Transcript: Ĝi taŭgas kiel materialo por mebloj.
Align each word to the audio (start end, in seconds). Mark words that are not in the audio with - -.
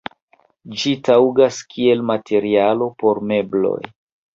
Ĝi 0.83 0.93
taŭgas 1.09 1.61
kiel 1.75 2.03
materialo 2.15 2.93
por 3.05 3.27
mebloj. 3.33 3.81